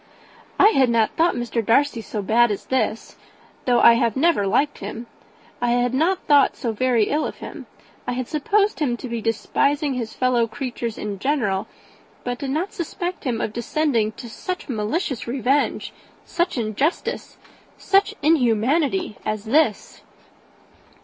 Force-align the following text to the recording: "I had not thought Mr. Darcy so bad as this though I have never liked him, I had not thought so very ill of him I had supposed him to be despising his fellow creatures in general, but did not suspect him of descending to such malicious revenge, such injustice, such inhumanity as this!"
"I 0.59 0.69
had 0.69 0.89
not 0.89 1.11
thought 1.11 1.35
Mr. 1.35 1.63
Darcy 1.63 2.01
so 2.01 2.23
bad 2.23 2.49
as 2.49 2.65
this 2.65 3.17
though 3.65 3.79
I 3.81 3.93
have 3.93 4.15
never 4.17 4.47
liked 4.47 4.79
him, 4.79 5.05
I 5.61 5.73
had 5.73 5.93
not 5.93 6.25
thought 6.25 6.55
so 6.57 6.71
very 6.71 7.03
ill 7.09 7.23
of 7.23 7.35
him 7.35 7.67
I 8.07 8.13
had 8.13 8.27
supposed 8.27 8.79
him 8.79 8.97
to 8.97 9.07
be 9.07 9.21
despising 9.21 9.93
his 9.93 10.15
fellow 10.15 10.47
creatures 10.47 10.97
in 10.97 11.19
general, 11.19 11.67
but 12.23 12.39
did 12.39 12.49
not 12.49 12.73
suspect 12.73 13.25
him 13.25 13.39
of 13.41 13.53
descending 13.53 14.13
to 14.13 14.27
such 14.27 14.67
malicious 14.67 15.27
revenge, 15.27 15.93
such 16.25 16.57
injustice, 16.57 17.37
such 17.77 18.15
inhumanity 18.23 19.19
as 19.23 19.45
this!" 19.45 20.01